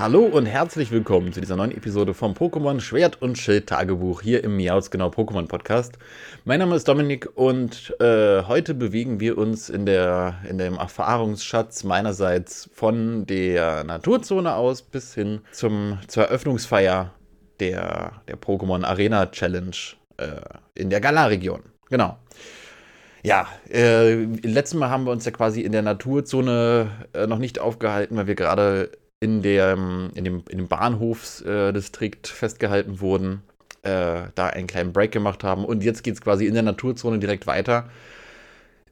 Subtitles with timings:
[0.00, 4.42] Hallo und herzlich willkommen zu dieser neuen Episode vom Pokémon Schwert und Schild Tagebuch hier
[4.42, 5.98] im Miaus genau Pokémon Podcast.
[6.46, 11.84] Mein Name ist Dominik und äh, heute bewegen wir uns in, der, in dem Erfahrungsschatz
[11.84, 17.12] meinerseits von der Naturzone aus bis hin zum, zur Eröffnungsfeier
[17.60, 19.76] der, der Pokémon Arena Challenge
[20.16, 20.40] äh,
[20.76, 21.60] in der Galar-Region.
[21.90, 22.16] Genau.
[23.22, 27.58] Ja, äh, letztes Mal haben wir uns ja quasi in der Naturzone äh, noch nicht
[27.58, 33.42] aufgehalten, weil wir gerade in, der, in, dem, in dem Bahnhofsdistrikt festgehalten wurden,
[33.82, 35.64] äh, da einen kleinen Break gemacht haben.
[35.64, 37.90] Und jetzt geht es quasi in der Naturzone direkt weiter.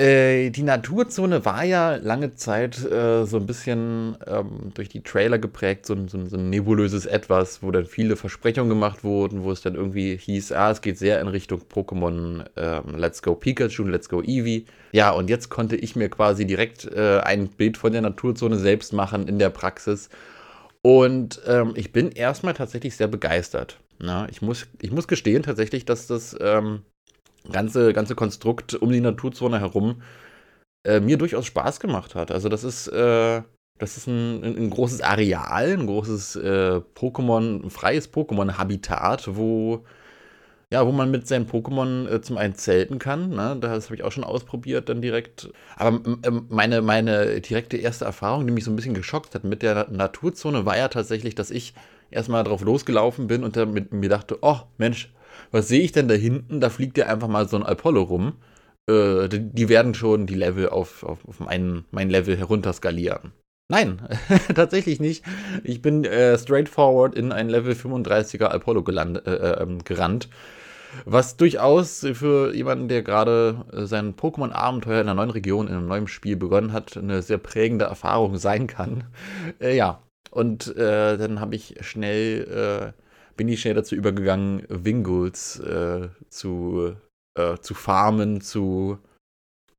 [0.00, 5.38] Äh, die Naturzone war ja lange Zeit äh, so ein bisschen ähm, durch die Trailer
[5.38, 9.60] geprägt, so, so, so, ein nebulöses Etwas, wo dann viele Versprechungen gemacht wurden, wo es
[9.60, 14.08] dann irgendwie hieß, ah, es geht sehr in Richtung Pokémon ähm, Let's Go Pikachu Let's
[14.08, 14.64] Go Eevee.
[14.92, 18.94] Ja, und jetzt konnte ich mir quasi direkt äh, ein Bild von der Naturzone selbst
[18.94, 20.08] machen in der Praxis.
[20.80, 23.78] Und ähm, ich bin erstmal tatsächlich sehr begeistert.
[23.98, 26.84] Na, ich, muss, ich muss gestehen tatsächlich, dass das ähm,
[27.50, 30.02] ganze, ganze Konstrukt um die Naturzone herum
[30.84, 32.30] äh, mir durchaus Spaß gemacht hat.
[32.30, 33.42] Also das ist, äh,
[33.78, 39.84] das ist ein, ein, großes Areal, ein großes äh, Pokémon, ein freies Pokémon-Habitat, wo,
[40.72, 43.30] ja, wo man mit seinen Pokémon äh, zum einen zelten kann.
[43.30, 43.56] Ne?
[43.60, 45.50] Das habe ich auch schon ausprobiert, dann direkt.
[45.76, 46.00] Aber
[46.48, 50.66] meine, meine direkte erste Erfahrung, die mich so ein bisschen geschockt hat mit der Naturzone,
[50.66, 51.74] war ja tatsächlich, dass ich
[52.10, 55.12] erstmal drauf losgelaufen bin und dann mit mir dachte, oh Mensch,
[55.50, 56.60] was sehe ich denn da hinten?
[56.60, 58.34] Da fliegt ja einfach mal so ein Apollo rum.
[58.88, 63.32] Äh, die, werden schon die Level auf, auf, auf mein, mein Level herunterskalieren.
[63.68, 64.02] Nein,
[64.54, 65.24] tatsächlich nicht.
[65.62, 70.28] Ich bin äh, straightforward in ein Level 35er Apollo geland, äh, äh, ähm, gerannt.
[71.04, 75.86] Was durchaus für jemanden, der gerade äh, sein Pokémon-Abenteuer in einer neuen Region, in einem
[75.86, 79.04] neuen Spiel begonnen hat, eine sehr prägende Erfahrung sein kann.
[79.60, 80.02] Äh, ja,
[80.32, 82.92] und äh, dann habe ich schnell
[83.40, 86.94] bin ich schnell dazu übergegangen, Wingulls äh, zu,
[87.38, 88.98] äh, zu farmen, zu,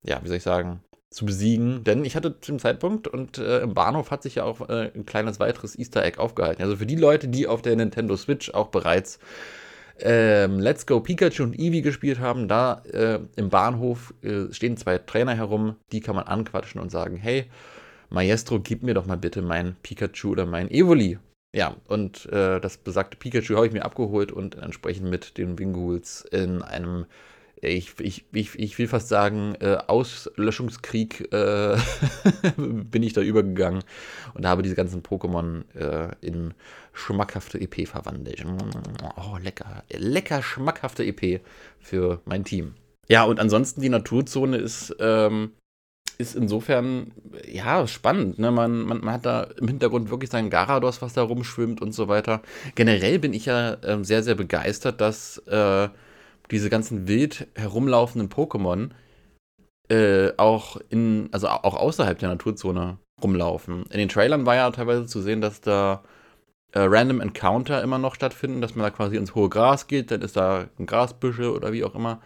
[0.03, 1.83] ja, wie soll ich sagen, zu besiegen.
[1.83, 5.05] Denn ich hatte zum Zeitpunkt und äh, im Bahnhof hat sich ja auch äh, ein
[5.05, 6.63] kleines weiteres Easter Egg aufgehalten.
[6.63, 9.19] Also für die Leute, die auf der Nintendo Switch auch bereits
[9.99, 14.97] ähm, Let's Go Pikachu und Eevee gespielt haben, da äh, im Bahnhof äh, stehen zwei
[14.97, 17.45] Trainer herum, die kann man anquatschen und sagen, hey,
[18.09, 21.19] Maestro, gib mir doch mal bitte mein Pikachu oder mein Evoli.
[21.53, 26.21] Ja, und äh, das besagte Pikachu habe ich mir abgeholt und entsprechend mit den Winguls
[26.31, 27.05] in einem,
[27.61, 31.75] ich, ich, ich, ich will fast sagen, äh, Auslöschungskrieg äh,
[32.55, 33.83] bin ich da übergegangen
[34.33, 36.53] und habe diese ganzen Pokémon äh, in
[36.93, 38.45] schmackhafte EP verwandelt.
[39.17, 41.41] Oh, lecker, lecker schmackhafte EP
[41.79, 42.75] für mein Team.
[43.09, 45.51] Ja, und ansonsten die Naturzone ist ähm,
[46.21, 47.11] ist insofern,
[47.45, 48.39] ja, spannend.
[48.39, 48.51] Ne?
[48.51, 52.07] Man, man, man, hat da im Hintergrund wirklich seinen Garados, was da rumschwimmt und so
[52.07, 52.41] weiter.
[52.75, 55.89] Generell bin ich ja äh, sehr, sehr begeistert, dass äh,
[56.51, 58.89] diese ganzen wild herumlaufenden Pokémon
[59.89, 63.85] äh, auch in, also auch außerhalb der Naturzone rumlaufen.
[63.89, 66.03] In den Trailern war ja teilweise zu sehen, dass da
[66.73, 70.21] äh, Random Encounter immer noch stattfinden, dass man da quasi ins hohe Gras geht, dann
[70.21, 72.21] ist da ein Grasbüsche oder wie auch immer.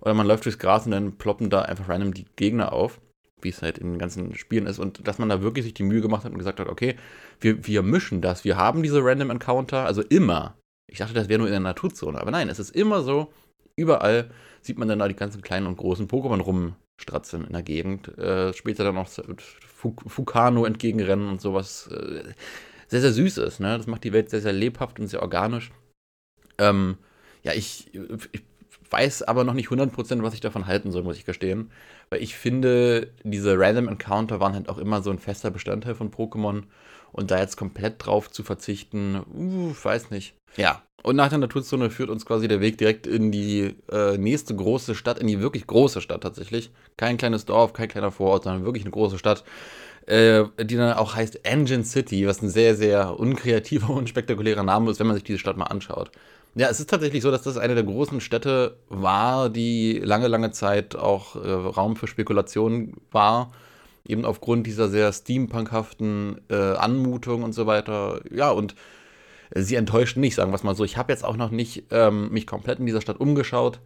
[0.00, 3.00] Oder man läuft durchs Gras und dann ploppen da einfach random die Gegner auf
[3.42, 4.78] wie es halt in den ganzen Spielen ist.
[4.78, 6.96] Und dass man da wirklich sich die Mühe gemacht hat und gesagt hat, okay,
[7.40, 8.44] wir, wir mischen das.
[8.44, 10.56] Wir haben diese Random Encounter, also immer.
[10.90, 12.20] Ich dachte, das wäre nur in der Naturzone.
[12.20, 13.32] Aber nein, es ist immer so,
[13.76, 14.30] überall
[14.62, 18.16] sieht man dann da die ganzen kleinen und großen Pokémon rumstratzen in der Gegend.
[18.18, 19.08] Äh, später dann noch
[20.08, 21.88] Fukano entgegenrennen und sowas.
[21.88, 22.32] Äh,
[22.88, 23.60] sehr, sehr süß ist.
[23.60, 23.76] Ne?
[23.76, 25.70] Das macht die Welt sehr, sehr lebhaft und sehr organisch.
[26.58, 26.96] Ähm,
[27.42, 27.92] ja, ich,
[28.32, 28.42] ich
[28.90, 31.70] weiß aber noch nicht 100%, was ich davon halten soll, muss ich gestehen.
[32.10, 36.10] Weil ich finde, diese Random Encounter waren halt auch immer so ein fester Bestandteil von
[36.10, 36.64] Pokémon.
[37.12, 40.34] Und da jetzt komplett drauf zu verzichten, uh, weiß nicht.
[40.56, 40.82] Ja.
[41.02, 44.94] Und nach der Naturzone führt uns quasi der Weg direkt in die äh, nächste große
[44.94, 46.70] Stadt, in die wirklich große Stadt tatsächlich.
[46.96, 49.44] Kein kleines Dorf, kein kleiner Vorort, sondern wirklich eine große Stadt,
[50.06, 54.90] äh, die dann auch heißt Engine City, was ein sehr, sehr unkreativer und spektakulärer Name
[54.90, 56.10] ist, wenn man sich diese Stadt mal anschaut.
[56.58, 60.50] Ja, es ist tatsächlich so, dass das eine der großen Städte war, die lange, lange
[60.50, 63.52] Zeit auch äh, Raum für Spekulationen war.
[64.04, 68.22] Eben aufgrund dieser sehr steampunkhaften äh, Anmutung und so weiter.
[68.34, 68.74] Ja, und
[69.54, 70.84] sie enttäuscht nicht, sagen wir es mal so.
[70.84, 73.80] Ich habe jetzt auch noch nicht ähm, mich komplett in dieser Stadt umgeschaut.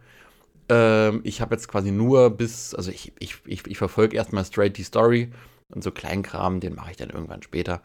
[0.69, 4.77] Ähm, ich habe jetzt quasi nur bis, also ich, ich, ich, ich verfolge erstmal straight
[4.77, 5.31] die Story
[5.69, 7.83] und so Kleinkram, den mache ich dann irgendwann später.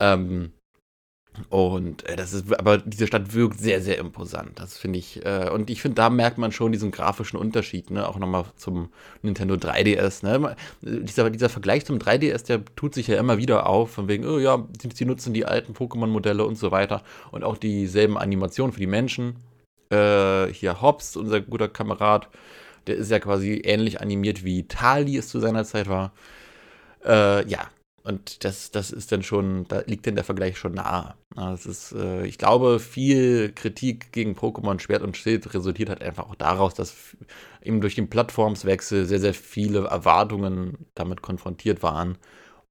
[0.00, 0.52] Ähm,
[1.48, 4.58] Und äh, das ist, aber diese Stadt wirkt sehr, sehr imposant.
[4.60, 8.08] Das finde ich, äh, und ich finde, da merkt man schon diesen grafischen Unterschied, ne?
[8.08, 8.90] Auch nochmal zum
[9.22, 10.56] Nintendo 3DS, ne?
[10.80, 14.38] Dieser, dieser Vergleich zum 3DS, der tut sich ja immer wieder auf, von wegen, oh
[14.38, 17.02] ja, die, die nutzen die alten Pokémon-Modelle und so weiter.
[17.32, 19.36] Und auch dieselben Animationen für die Menschen.
[19.90, 22.28] Äh, hier Hobbs, unser guter Kamerad,
[22.86, 26.12] der ist ja quasi ähnlich animiert wie Tali es zu seiner Zeit war.
[27.04, 27.68] Äh, ja,
[28.06, 31.14] und das, das ist dann schon, da liegt denn der Vergleich schon nahe.
[31.34, 36.28] Das ist, äh, ich glaube, viel Kritik gegen Pokémon Schwert und Schild resultiert halt einfach
[36.28, 37.16] auch daraus, dass
[37.62, 42.18] eben durch den Plattformswechsel sehr, sehr viele Erwartungen damit konfrontiert waren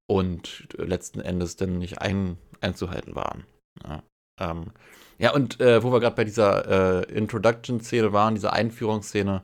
[0.06, 3.44] und letzten Endes dann nicht ein, einzuhalten waren.
[3.82, 4.04] Ja,
[4.40, 4.66] ähm,
[5.18, 9.42] ja und äh, wo wir gerade bei dieser äh, Introduction-Szene waren, dieser Einführungsszene,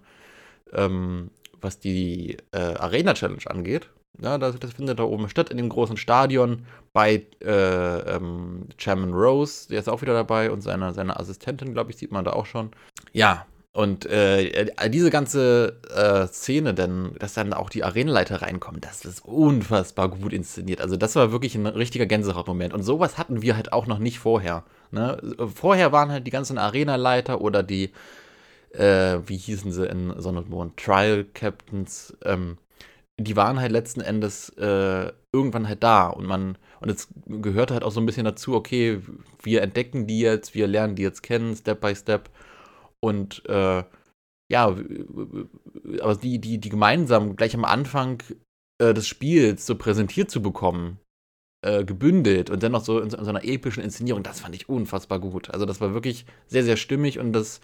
[0.73, 3.91] ähm, was die äh, Arena-Challenge angeht,
[4.23, 9.13] ja, das, das, findet da oben statt, in dem großen Stadion bei äh, ähm, Chairman
[9.13, 12.33] Rose, der ist auch wieder dabei und seine, seine Assistentin, glaube ich, sieht man da
[12.33, 12.71] auch schon.
[13.13, 19.05] Ja, und äh, diese ganze äh, Szene, denn, dass dann auch die Arenaleiter reinkommen, das
[19.05, 20.81] ist unfassbar gut inszeniert.
[20.81, 22.75] Also das war wirklich ein richtiger Gänsehautmoment.
[22.75, 24.65] Und sowas hatten wir halt auch noch nicht vorher.
[24.91, 25.23] Ne?
[25.55, 27.93] Vorher waren halt die ganzen Arenaleiter oder die,
[28.73, 32.59] äh, wie hießen sie in Sonne und Mond, Trial Captains, ähm,
[33.25, 37.83] die waren halt letzten Endes äh, irgendwann halt da und man, und es gehört halt
[37.83, 39.01] auch so ein bisschen dazu, okay,
[39.43, 42.31] wir entdecken die jetzt, wir lernen die jetzt kennen, Step by Step.
[43.01, 43.85] Und äh,
[44.51, 44.77] ja,
[46.01, 48.23] aber die, die, die gemeinsam gleich am Anfang
[48.81, 50.99] äh, des Spiels so präsentiert zu bekommen,
[51.63, 55.21] äh, gebündelt und dennoch so in, in, so einer epischen Inszenierung, das fand ich unfassbar
[55.21, 55.51] gut.
[55.51, 57.61] Also das war wirklich sehr, sehr stimmig und das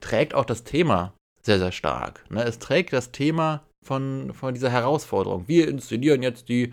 [0.00, 2.24] trägt auch das Thema sehr, sehr stark.
[2.30, 2.44] Ne?
[2.44, 5.44] Es trägt das Thema von, von dieser Herausforderung.
[5.46, 6.72] Wir inszenieren jetzt die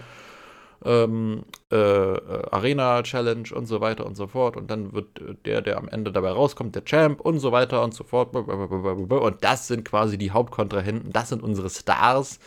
[0.85, 4.57] ähm, äh, Arena Challenge und so weiter und so fort.
[4.57, 7.93] Und dann wird der, der am Ende dabei rauskommt, der Champ und so weiter und
[7.93, 8.35] so fort.
[8.35, 12.39] Und das sind quasi die Hauptkontrahenten, das sind unsere Stars.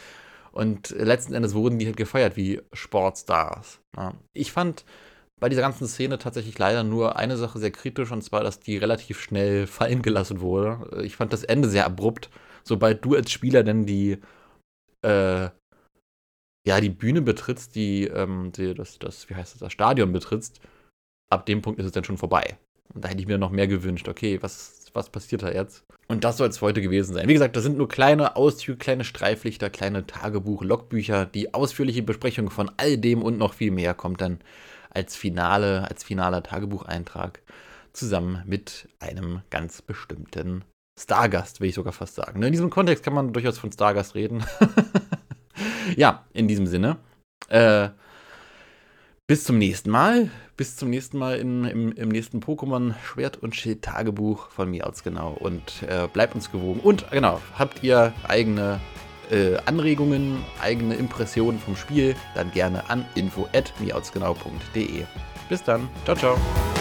[0.53, 3.81] Und letzten Endes wurden die halt gefeiert wie Sportstars.
[3.97, 4.15] Ja.
[4.33, 4.85] Ich fand
[5.39, 8.77] bei dieser ganzen Szene tatsächlich leider nur eine Sache sehr kritisch, und zwar, dass die
[8.77, 11.03] relativ schnell fallen gelassen wurde.
[11.03, 12.31] Ich fand das Ende sehr abrupt.
[12.63, 14.19] Sobald du als Spieler denn die
[15.03, 15.51] äh,
[16.67, 20.61] ja, die Bühne betrittst, die, ähm, die, das, das, wie heißt das, das Stadion betrittst,
[21.31, 22.59] ab dem Punkt ist es dann schon vorbei.
[22.93, 24.09] Und da hätte ich mir noch mehr gewünscht.
[24.09, 25.85] Okay, was, was passiert da jetzt?
[26.09, 27.29] Und das soll es heute gewesen sein.
[27.29, 31.25] Wie gesagt, das sind nur kleine Auszüge, kleine Streiflichter, kleine Tagebuch, Logbücher.
[31.25, 34.41] Die ausführliche Besprechung von all dem und noch viel mehr kommt dann
[34.91, 37.43] als Finale, als finaler Tagebucheintrag
[37.93, 40.65] zusammen mit einem ganz bestimmten
[41.01, 42.41] Stargast, will ich sogar fast sagen.
[42.41, 44.45] Ne, in diesem Kontext kann man durchaus von Stargast reden.
[45.97, 46.99] ja, in diesem Sinne.
[47.49, 47.89] Äh,
[49.27, 50.31] bis zum nächsten Mal.
[50.57, 54.87] Bis zum nächsten Mal in, im, im nächsten Pokémon Schwert und Schild Tagebuch von mir
[54.87, 55.33] aus genau.
[55.33, 56.81] Und äh, bleibt uns gewogen.
[56.81, 58.81] Und genau, habt ihr eigene
[59.31, 65.05] äh, Anregungen, eigene Impressionen vom Spiel, dann gerne an info@miausgenau.de.
[65.49, 65.89] Bis dann.
[66.05, 66.80] Ciao, ciao.